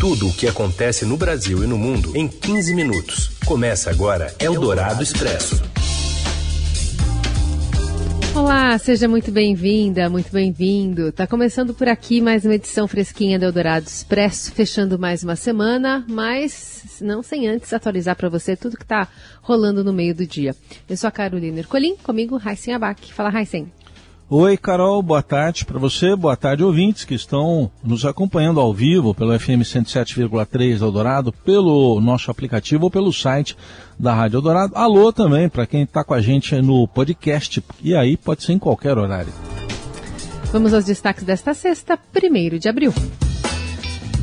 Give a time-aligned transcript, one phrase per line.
[0.00, 3.32] Tudo o que acontece no Brasil e no mundo em 15 minutos.
[3.44, 5.62] Começa agora Eldorado Expresso.
[8.34, 11.12] Olá, seja muito bem-vinda, muito bem-vindo.
[11.12, 16.02] Tá começando por aqui mais uma edição fresquinha do Eldorado Expresso, fechando mais uma semana,
[16.08, 19.06] mas não sem antes atualizar para você tudo que está
[19.42, 20.56] rolando no meio do dia.
[20.88, 23.12] Eu sou a Carolina Ercolim, comigo Raíssen Abac.
[23.12, 23.70] Fala, Raíssen.
[24.32, 29.12] Oi, Carol, boa tarde para você, boa tarde, ouvintes que estão nos acompanhando ao vivo
[29.12, 33.56] pelo FM 107,3 Eldorado, pelo nosso aplicativo ou pelo site
[33.98, 34.72] da Rádio Eldorado.
[34.76, 38.58] Alô também para quem está com a gente no podcast, e aí pode ser em
[38.60, 39.32] qualquer horário.
[40.52, 42.94] Vamos aos destaques desta sexta, 1 de abril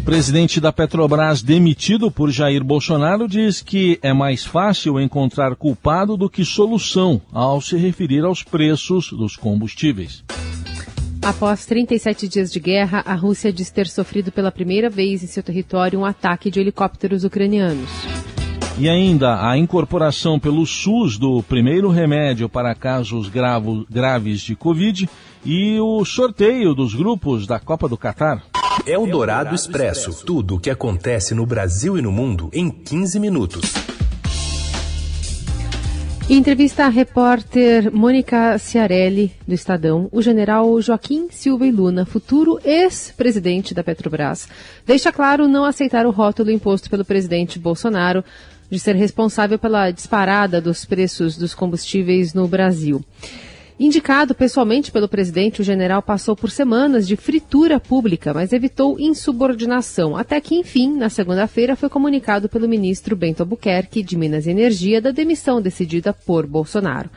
[0.07, 6.29] presidente da Petrobras, demitido por Jair Bolsonaro, diz que é mais fácil encontrar culpado do
[6.29, 10.23] que solução ao se referir aos preços dos combustíveis.
[11.21, 15.43] Após 37 dias de guerra, a Rússia diz ter sofrido pela primeira vez em seu
[15.43, 17.89] território um ataque de helicópteros ucranianos.
[18.79, 25.09] E ainda a incorporação pelo SUS do primeiro remédio para casos gravo, graves de Covid
[25.43, 28.41] e o sorteio dos grupos da Copa do Catar.
[28.85, 30.25] É o Dourado Expresso.
[30.25, 33.73] Tudo o que acontece no Brasil e no mundo em 15 minutos.
[36.29, 42.59] Em entrevista à repórter Mônica Ciarelli, do Estadão, o general Joaquim Silva e Luna, futuro
[42.65, 44.49] ex-presidente da Petrobras,
[44.85, 48.25] deixa claro não aceitar o rótulo imposto pelo presidente Bolsonaro
[48.69, 53.03] de ser responsável pela disparada dos preços dos combustíveis no Brasil.
[53.79, 60.17] Indicado pessoalmente pelo presidente, o general passou por semanas de fritura pública, mas evitou insubordinação,
[60.17, 64.99] até que, enfim, na segunda-feira, foi comunicado pelo ministro Bento Albuquerque, de Minas e Energia,
[64.99, 67.07] da demissão decidida por Bolsonaro.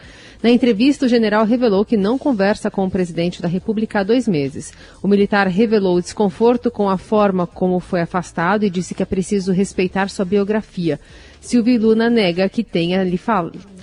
[0.42, 4.28] Na entrevista, o general revelou que não conversa com o presidente da República há dois
[4.28, 4.72] meses.
[5.02, 9.50] O militar revelou desconforto com a forma como foi afastado e disse que é preciso
[9.50, 11.00] respeitar sua biografia.
[11.40, 13.16] Silvio Luna nega que tenha lhe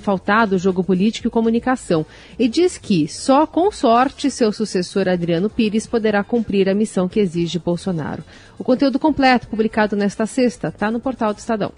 [0.07, 2.05] faltado jogo político e comunicação
[2.39, 7.19] e diz que, só com sorte, seu sucessor Adriano Pires poderá cumprir a missão que
[7.19, 8.23] exige Bolsonaro.
[8.57, 11.73] O conteúdo completo, publicado nesta sexta, está no portal do Estadão.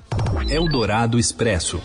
[0.48, 1.82] Eldorado Expresso.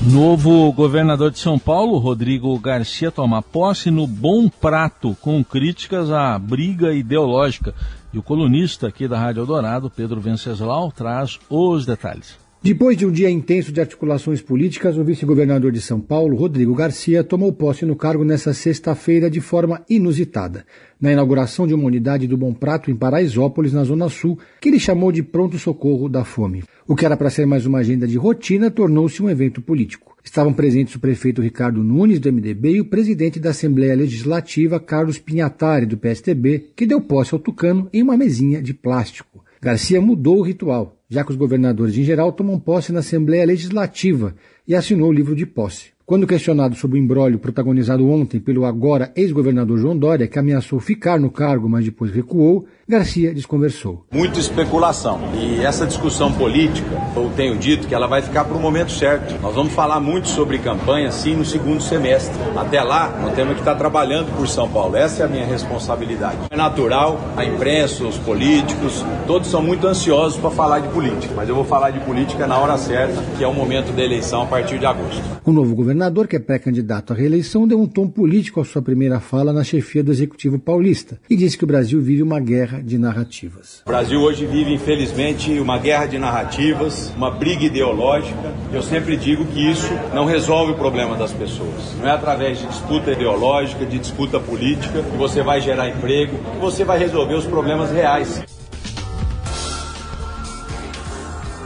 [0.00, 6.38] Novo governador de São Paulo, Rodrigo Garcia, toma posse no Bom Prato, com críticas à
[6.38, 7.74] briga ideológica.
[8.14, 12.43] E o colunista aqui da Rádio Eldorado, Pedro Venceslau, traz os detalhes.
[12.64, 17.22] Depois de um dia intenso de articulações políticas, o vice-governador de São Paulo, Rodrigo Garcia,
[17.22, 20.64] tomou posse no cargo nesta sexta-feira de forma inusitada,
[20.98, 24.80] na inauguração de uma unidade do Bom Prato em Paraisópolis, na Zona Sul, que ele
[24.80, 26.64] chamou de Pronto Socorro da Fome.
[26.88, 30.16] O que era para ser mais uma agenda de rotina tornou-se um evento político.
[30.24, 35.18] Estavam presentes o prefeito Ricardo Nunes, do MDB, e o presidente da Assembleia Legislativa, Carlos
[35.18, 39.44] Pinhatari, do PSTB, que deu posse ao tucano em uma mesinha de plástico.
[39.60, 44.34] Garcia mudou o ritual já que os governadores em geral tomam posse na Assembleia Legislativa
[44.66, 45.94] e assinou o livro de posse.
[46.04, 51.18] Quando questionado sobre o embrólio protagonizado ontem pelo agora ex-governador João Dória, que ameaçou ficar
[51.18, 54.04] no cargo, mas depois recuou, Garcia desconversou.
[54.12, 55.18] Muita especulação.
[55.34, 59.40] E essa discussão política, eu tenho dito que ela vai ficar para o momento certo.
[59.40, 62.34] Nós vamos falar muito sobre campanha, sim, no segundo semestre.
[62.54, 64.96] Até lá, nós temos que estar trabalhando por São Paulo.
[64.96, 66.36] Essa é a minha responsabilidade.
[66.50, 71.32] É natural, a imprensa, os políticos, todos são muito ansiosos para falar de política.
[71.34, 74.42] Mas eu vou falar de política na hora certa, que é o momento da eleição
[74.42, 75.22] a partir de agosto.
[75.44, 79.20] O novo governador, que é pré-candidato à reeleição, deu um tom político à sua primeira
[79.20, 82.82] fala na chefia do Executivo Paulista e disse que o Brasil vive uma guerra guerra
[82.82, 83.82] de narrativas.
[83.84, 88.52] O Brasil hoje vive, infelizmente, uma guerra de narrativas, uma briga ideológica.
[88.72, 91.94] Eu sempre digo que isso não resolve o problema das pessoas.
[91.98, 96.58] Não é através de disputa ideológica, de disputa política, que você vai gerar emprego, que
[96.58, 98.42] você vai resolver os problemas reais.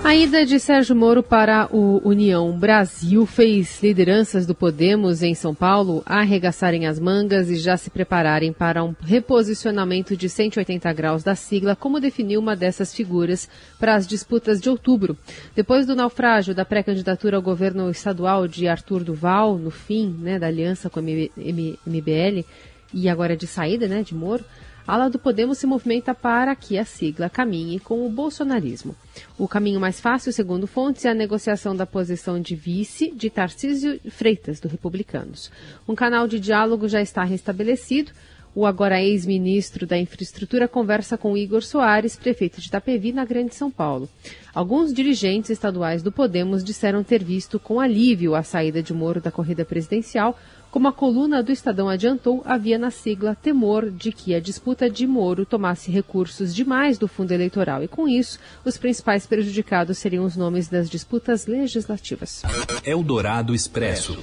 [0.08, 5.54] A ida de Sérgio Moro para o União Brasil fez lideranças do Podemos em São
[5.54, 11.34] Paulo arregaçarem as mangas e já se prepararem para um reposicionamento de 180 graus da
[11.34, 15.14] sigla, como definiu uma dessas figuras para as disputas de outubro.
[15.54, 20.46] Depois do naufrágio da pré-candidatura ao governo estadual de Arthur Duval, no fim né, da
[20.46, 22.46] aliança com a MBL,
[22.94, 24.42] e agora de saída né, de Moro,
[24.88, 28.96] ala do Podemos se movimenta para que a sigla caminhe com o bolsonarismo.
[29.36, 34.00] O caminho mais fácil, segundo fontes, é a negociação da posição de vice de Tarcísio
[34.08, 35.52] Freitas, do Republicanos.
[35.86, 38.12] Um canal de diálogo já está restabelecido.
[38.54, 43.70] O agora ex-ministro da Infraestrutura conversa com Igor Soares, prefeito de Itapevi, na Grande São
[43.70, 44.08] Paulo.
[44.54, 49.30] Alguns dirigentes estaduais do Podemos disseram ter visto com alívio a saída de Moro da
[49.30, 50.36] corrida presidencial,
[50.70, 55.06] como a coluna do Estadão adiantou, havia na sigla temor de que a disputa de
[55.06, 60.36] Moro tomasse recursos demais do fundo eleitoral e, com isso, os principais prejudicados seriam os
[60.36, 62.42] nomes das disputas legislativas.
[62.84, 64.18] Eldorado Expresso.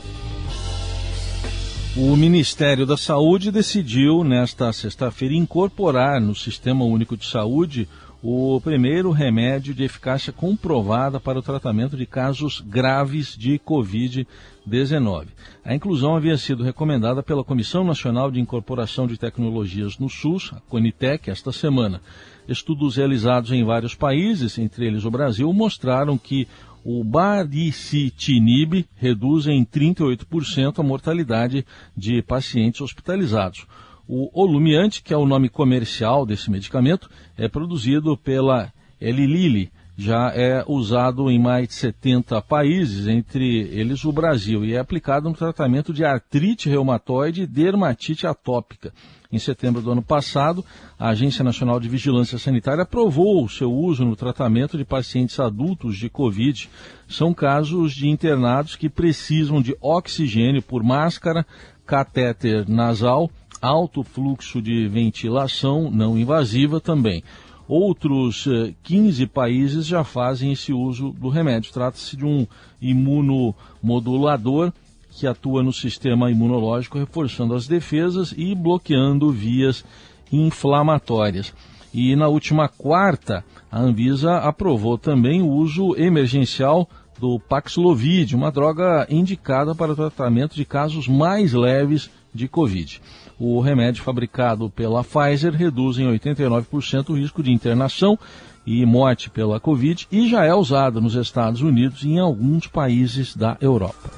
[1.98, 7.88] O Ministério da Saúde decidiu, nesta sexta-feira, incorporar no Sistema Único de Saúde
[8.22, 15.28] o primeiro remédio de eficácia comprovada para o tratamento de casos graves de Covid-19.
[15.64, 20.60] A inclusão havia sido recomendada pela Comissão Nacional de Incorporação de Tecnologias no SUS, a
[20.70, 22.02] CONITEC, esta semana.
[22.46, 26.46] Estudos realizados em vários países, entre eles o Brasil, mostraram que
[26.88, 31.66] o baricitinib reduz em 38% a mortalidade
[31.98, 33.66] de pacientes hospitalizados.
[34.08, 38.72] O Olumiante, que é o nome comercial desse medicamento, é produzido pela
[39.02, 44.74] Eli Lilly, já é usado em mais de 70 países, entre eles o Brasil, e
[44.74, 48.92] é aplicado no tratamento de artrite reumatoide e dermatite atópica.
[49.32, 50.64] Em setembro do ano passado,
[51.00, 55.98] a Agência Nacional de Vigilância Sanitária aprovou o seu uso no tratamento de pacientes adultos
[55.98, 56.70] de Covid.
[57.08, 61.46] São casos de internados que precisam de oxigênio por máscara,
[61.86, 63.30] catéter nasal,
[63.62, 67.24] alto fluxo de ventilação não invasiva também.
[67.68, 68.48] Outros
[68.84, 71.74] 15 eh, países já fazem esse uso do remédio.
[71.74, 72.46] Trata-se de um
[72.82, 74.72] imunomodulador
[75.10, 79.84] que atua no sistema imunológico, reforçando as defesas e bloqueando vias
[80.32, 81.54] inflamatórias.
[81.94, 89.08] E na última quarta, a Anvisa aprovou também o uso emergencial do Paxlovid, uma droga
[89.10, 93.02] indicada para o tratamento de casos mais leves de Covid.
[93.40, 98.18] O remédio fabricado pela Pfizer reduz em 89% o risco de internação
[98.66, 103.36] e morte pela Covid e já é usado nos Estados Unidos e em alguns países
[103.36, 104.10] da Europa.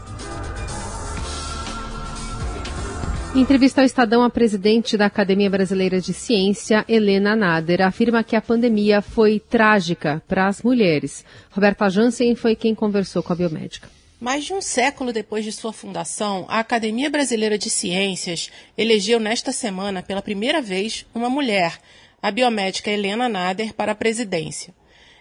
[3.36, 8.36] Em entrevista ao Estadão, a presidente da Academia Brasileira de Ciência, Helena Nader, afirma que
[8.36, 11.24] a pandemia foi trágica para as mulheres.
[11.52, 13.97] Roberta Jansen foi quem conversou com a biomédica.
[14.20, 19.52] Mais de um século depois de sua fundação, a Academia Brasileira de Ciências elegeu nesta
[19.52, 21.80] semana, pela primeira vez, uma mulher,
[22.20, 24.74] a biomédica Helena Nader, para a presidência.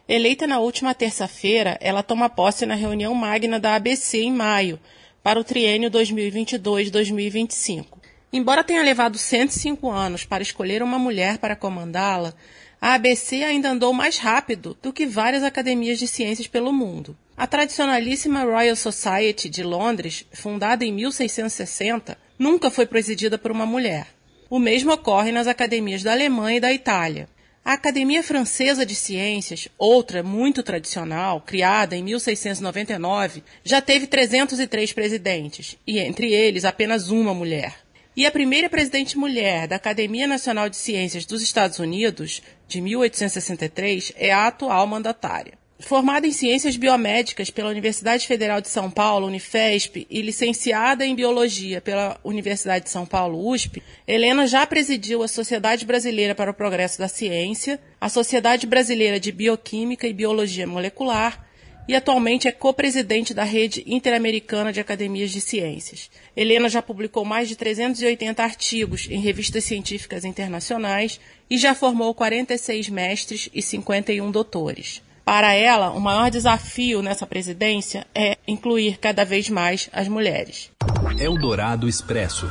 [0.09, 4.81] Eleita na última terça-feira, ela toma posse na reunião magna da ABC em maio,
[5.23, 7.99] para o triênio 2022-2025.
[8.33, 12.33] Embora tenha levado 105 anos para escolher uma mulher para comandá-la,
[12.81, 17.15] a ABC ainda andou mais rápido do que várias academias de ciências pelo mundo.
[17.39, 24.07] A tradicionalíssima Royal Society de Londres, fundada em 1660, nunca foi presidida por uma mulher.
[24.49, 27.29] O mesmo ocorre nas academias da Alemanha e da Itália.
[27.63, 35.77] A Academia Francesa de Ciências, outra muito tradicional, criada em 1699, já teve 303 presidentes,
[35.87, 37.75] e entre eles apenas uma mulher.
[38.17, 44.15] E a primeira presidente mulher da Academia Nacional de Ciências dos Estados Unidos, de 1863,
[44.17, 45.66] é a atual mandatária.
[45.79, 51.83] Formada em Ciências Biomédicas pela Universidade Federal de São Paulo, Unifesp, e licenciada em Biologia
[51.83, 56.99] pela Universidade de São Paulo, USP, Helena já presidiu a Sociedade Brasileira para o Progresso
[56.99, 61.45] da Ciência, a Sociedade Brasileira de Bioquímica e Biologia Molecular,
[61.87, 66.11] e atualmente é co-presidente da Rede Interamericana de Academias de Ciências.
[66.35, 71.21] Helena já publicou mais de 380 artigos em revistas científicas internacionais
[71.51, 75.05] e já formou 46 mestres e 51 doutores.
[75.27, 80.71] Para ela, o maior desafio nessa presidência é incluir cada vez mais as mulheres.
[81.19, 82.49] Eldorado Expresso.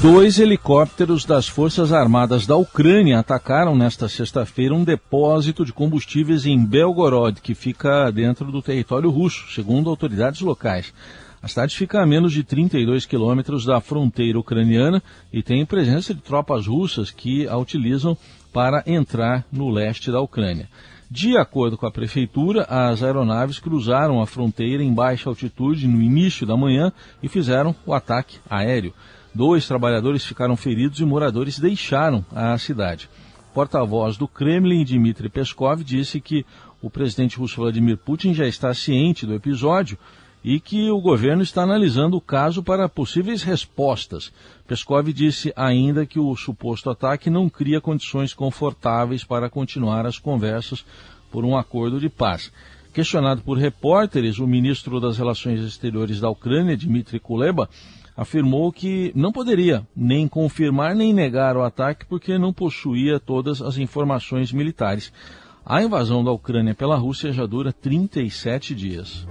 [0.00, 6.64] Dois helicópteros das Forças Armadas da Ucrânia atacaram nesta sexta-feira um depósito de combustíveis em
[6.64, 10.94] Belgorod, que fica dentro do território russo, segundo autoridades locais.
[11.42, 16.22] A cidade fica a menos de 32 quilômetros da fronteira ucraniana e tem presença de
[16.22, 18.16] tropas russas que a utilizam
[18.50, 20.70] para entrar no leste da Ucrânia.
[21.16, 26.44] De acordo com a prefeitura, as aeronaves cruzaram a fronteira em baixa altitude no início
[26.44, 26.92] da manhã
[27.22, 28.92] e fizeram o ataque aéreo.
[29.32, 33.08] Dois trabalhadores ficaram feridos e moradores deixaram a cidade.
[33.54, 36.44] Porta-voz do Kremlin, Dmitry Peskov, disse que
[36.82, 39.96] o presidente russo Vladimir Putin já está ciente do episódio
[40.44, 44.30] e que o governo está analisando o caso para possíveis respostas.
[44.68, 50.84] Peskov disse ainda que o suposto ataque não cria condições confortáveis para continuar as conversas
[51.32, 52.52] por um acordo de paz.
[52.92, 57.68] Questionado por repórteres, o ministro das Relações Exteriores da Ucrânia, Dmitry Kuleba,
[58.16, 63.78] afirmou que não poderia nem confirmar nem negar o ataque porque não possuía todas as
[63.78, 65.12] informações militares.
[65.66, 69.26] A invasão da Ucrânia pela Rússia já dura 37 dias.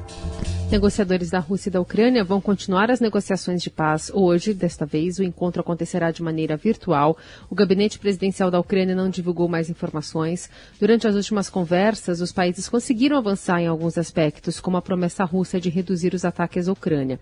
[0.71, 4.51] Negociadores da Rússia e da Ucrânia vão continuar as negociações de paz hoje.
[4.51, 7.15] Desta vez, o encontro acontecerá de maneira virtual.
[7.51, 10.49] O gabinete presidencial da Ucrânia não divulgou mais informações.
[10.79, 15.59] Durante as últimas conversas, os países conseguiram avançar em alguns aspectos, como a promessa russa
[15.59, 17.19] de reduzir os ataques à Ucrânia.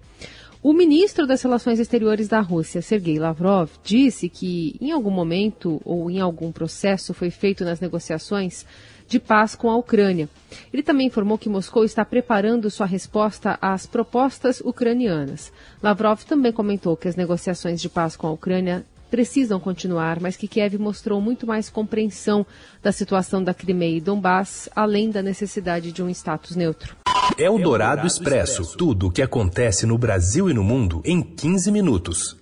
[0.63, 6.09] O ministro das Relações Exteriores da Rússia, Sergei Lavrov, disse que em algum momento ou
[6.09, 8.63] em algum processo foi feito nas negociações
[9.11, 10.29] de paz com a Ucrânia.
[10.73, 15.51] Ele também informou que Moscou está preparando sua resposta às propostas ucranianas.
[15.83, 20.47] Lavrov também comentou que as negociações de paz com a Ucrânia precisam continuar, mas que
[20.47, 22.45] Kiev mostrou muito mais compreensão
[22.81, 26.95] da situação da Crimeia e Donbass, além da necessidade de um status neutro.
[27.37, 28.77] É o Dourado Expresso.
[28.77, 32.37] Tudo o que acontece no Brasil e no mundo em 15 minutos.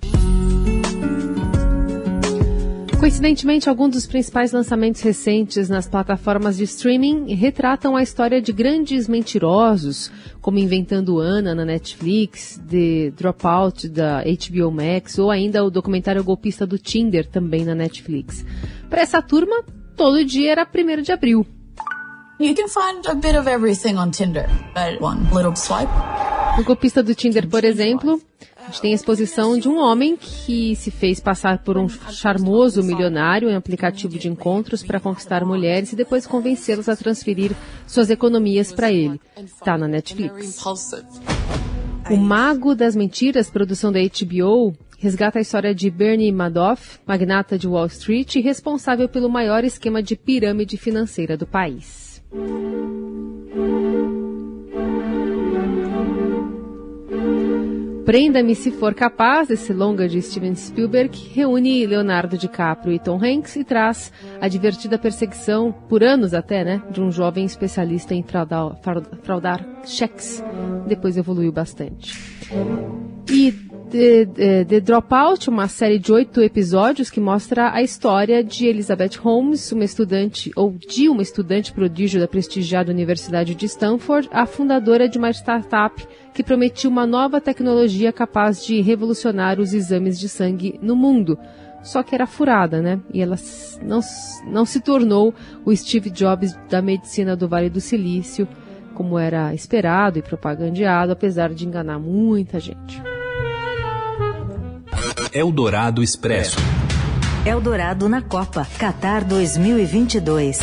[3.00, 9.08] Coincidentemente, alguns dos principais lançamentos recentes nas plataformas de streaming retratam a história de grandes
[9.08, 16.22] mentirosos, como Inventando Ana na Netflix, The Dropout da HBO Max, ou ainda o documentário
[16.26, 18.46] golpista do Tinder, também na Netflix.
[18.90, 19.64] Para essa turma,
[19.96, 21.48] todo dia era 1 de abril.
[22.38, 25.92] You can find a bit of everything on Tinder, but one little swipe.
[26.58, 28.22] No golpista do Tinder, por exemplo,
[28.70, 32.84] a gente tem a exposição de um homem que se fez passar por um charmoso
[32.84, 37.52] milionário em aplicativo de encontros para conquistar mulheres e depois convencê-las a transferir
[37.88, 39.20] suas economias para ele.
[39.44, 40.64] Está na Netflix.
[42.12, 47.68] O Mago das Mentiras, produção da HBO, resgata a história de Bernie Madoff, magnata de
[47.68, 52.22] Wall Street e responsável pelo maior esquema de pirâmide financeira do país.
[58.10, 63.56] Prenda-me se for capaz, esse longa de Steven Spielberg, reúne Leonardo DiCaprio e Tom Hanks
[63.56, 64.12] e traz
[64.42, 68.80] a divertida perseguição, por anos até, né, de um jovem especialista em fraudar,
[69.22, 70.44] fraudar cheques.
[70.88, 72.18] Depois evoluiu bastante.
[73.30, 79.18] E The, The, Dropout, uma série de oito episódios que mostra a história de Elizabeth
[79.20, 85.10] Holmes, uma estudante, ou de uma estudante prodígio da prestigiada Universidade de Stanford, a fundadora
[85.10, 90.80] de uma startup que prometia uma nova tecnologia capaz de revolucionar os exames de sangue
[90.84, 91.36] no mundo.
[91.82, 93.00] Só que era furada, né?
[93.12, 93.38] E ela
[93.82, 94.02] não,
[94.46, 95.34] não se tornou
[95.66, 98.48] o Steve Jobs da medicina do Vale do Silício,
[98.94, 103.09] como era esperado e propagandeado, apesar de enganar muita gente.
[105.32, 106.58] Eldorado Expresso.
[107.46, 110.58] Eldorado na Copa Qatar 2022.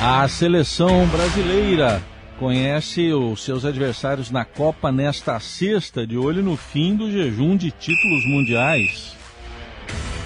[0.00, 2.00] A seleção brasileira
[2.38, 7.72] conhece os seus adversários na Copa nesta sexta, de olho no fim do jejum de
[7.72, 9.16] títulos mundiais.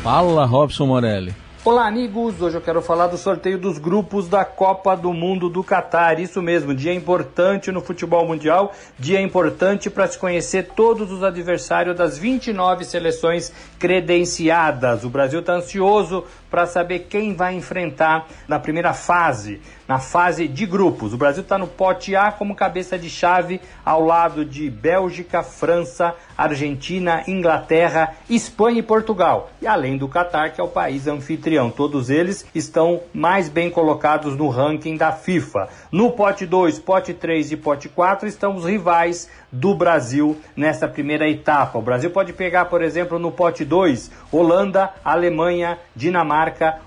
[0.02, 1.34] Fala, Robson Morelli.
[1.62, 2.40] Olá, amigos!
[2.40, 6.19] Hoje eu quero falar do sorteio dos grupos da Copa do Mundo do Catar.
[6.19, 11.95] Isso mesmo, dia importante no futebol mundial, dia importante para se conhecer todos os adversários
[11.95, 15.05] das 29 seleções credenciadas.
[15.05, 20.66] O Brasil está ansioso para saber quem vai enfrentar na primeira fase, na fase de
[20.66, 21.14] grupos.
[21.14, 26.14] O Brasil está no pote A como cabeça de chave, ao lado de Bélgica, França,
[26.37, 29.50] Argentina, Inglaterra, Espanha e Portugal.
[29.62, 31.71] E além do Catar, que é o país anfitrião.
[31.71, 35.69] Todos eles estão mais bem colocados no ranking da FIFA.
[35.92, 41.28] No pote 2, pote 3 e pote 4 estão os rivais do Brasil nessa primeira
[41.28, 41.78] etapa.
[41.78, 46.39] O Brasil pode pegar, por exemplo, no pote 2, Holanda, Alemanha, Dinamarca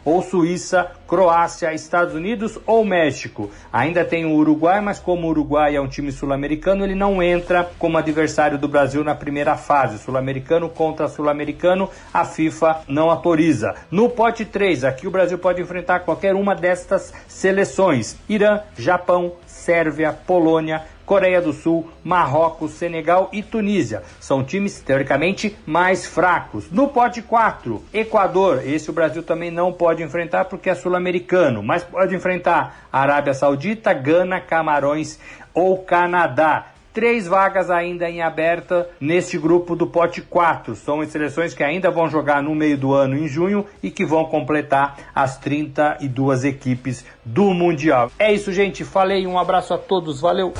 [0.03, 3.51] ou Suíça, Croácia, Estados Unidos ou México.
[3.71, 7.69] Ainda tem o Uruguai, mas como o Uruguai é um time sul-americano, ele não entra
[7.77, 9.99] como adversário do Brasil na primeira fase.
[9.99, 13.75] Sul-americano contra sul-americano, a FIFA não autoriza.
[13.91, 20.11] No pote 3, aqui o Brasil pode enfrentar qualquer uma destas seleções: Irã, Japão, Sérvia,
[20.11, 24.03] Polônia, Coreia do Sul, Marrocos, Senegal e Tunísia.
[24.19, 26.71] São times teoricamente mais fracos.
[26.71, 28.65] No pote 4, Equador.
[28.65, 33.93] Esse o Brasil também não pode enfrentar porque é sul-americano, mas pode enfrentar Arábia Saudita,
[33.93, 35.19] Gana, Camarões
[35.53, 40.75] ou Canadá três vagas ainda em aberta neste grupo do pote 4.
[40.75, 44.05] São as seleções que ainda vão jogar no meio do ano, em junho, e que
[44.05, 48.11] vão completar as 32 equipes do Mundial.
[48.19, 48.83] É isso, gente.
[48.83, 50.21] Falei, um abraço a todos.
[50.21, 50.53] Valeu!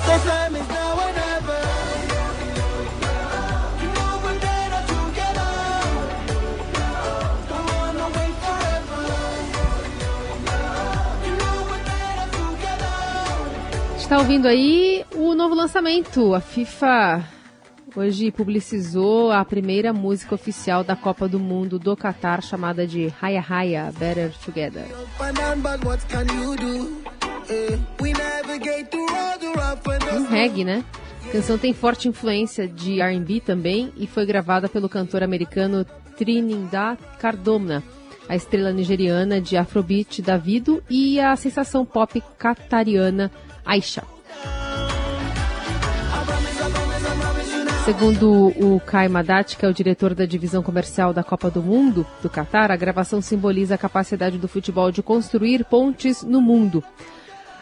[14.14, 16.36] Está ouvindo aí o novo lançamento.
[16.36, 17.28] A FIFA
[17.96, 23.44] hoje publicizou a primeira música oficial da Copa do Mundo do Qatar, chamada de Haya
[23.50, 24.86] Haya, Better Together.
[30.16, 30.84] Um reggae, né?
[31.26, 35.84] A canção tem forte influência de R&B também e foi gravada pelo cantor americano
[36.16, 37.82] Trinidad Cardona,
[38.30, 43.32] a estrela nigeriana de Afrobeat Davido e a sensação pop catariana
[43.66, 44.04] Aisha.
[47.86, 52.08] Segundo o Kai Madat, que é o diretor da divisão comercial da Copa do Mundo
[52.22, 56.82] do Catar, a gravação simboliza a capacidade do futebol de construir pontes no mundo.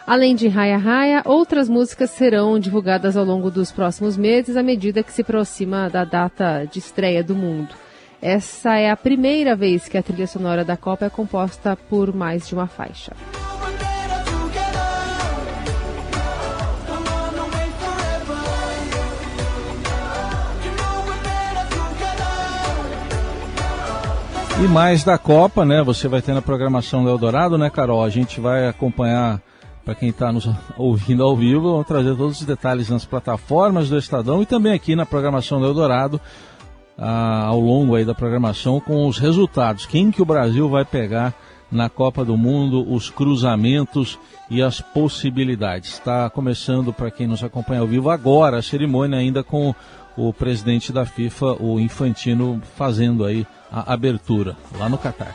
[0.06, 5.02] Além de Raya Raya, outras músicas serão divulgadas ao longo dos próximos meses à medida
[5.02, 7.74] que se aproxima da data de estreia do mundo.
[8.20, 12.46] Essa é a primeira vez que a trilha sonora da Copa é composta por mais
[12.46, 13.12] de uma faixa.
[24.62, 25.82] E mais da Copa, né?
[25.82, 28.04] Você vai ter na programação do Eldorado, né, Carol?
[28.04, 29.40] A gente vai acompanhar,
[29.84, 33.98] para quem está nos ouvindo ao vivo, vamos trazer todos os detalhes nas plataformas do
[33.98, 36.20] Estadão e também aqui na programação do Eldorado,
[36.96, 39.84] ah, ao longo aí da programação, com os resultados.
[39.84, 41.34] Quem que o Brasil vai pegar
[41.68, 44.16] na Copa do Mundo, os cruzamentos
[44.48, 45.94] e as possibilidades.
[45.94, 49.74] Está começando, para quem nos acompanha ao vivo, agora a cerimônia ainda com
[50.16, 55.34] o presidente da FIFA, o Infantino, fazendo aí a abertura lá no Catar.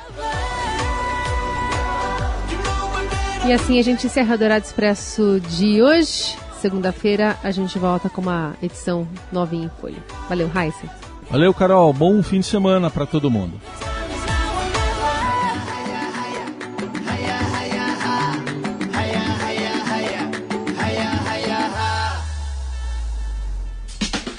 [3.48, 6.36] E assim a gente encerra o Dourado Expresso de hoje.
[6.62, 10.04] Segunda-feira a gente volta com uma edição novinha em folha.
[10.28, 10.88] Valeu, Raíssa.
[11.30, 11.92] Valeu, Carol.
[11.94, 13.60] Bom fim de semana para todo mundo.